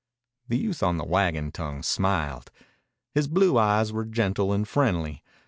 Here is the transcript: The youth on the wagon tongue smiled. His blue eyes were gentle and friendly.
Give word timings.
The 0.47 0.57
youth 0.57 0.81
on 0.81 0.97
the 0.97 1.05
wagon 1.05 1.51
tongue 1.51 1.83
smiled. 1.83 2.49
His 3.13 3.27
blue 3.27 3.59
eyes 3.59 3.93
were 3.93 4.03
gentle 4.03 4.51
and 4.51 4.67
friendly. 4.67 5.23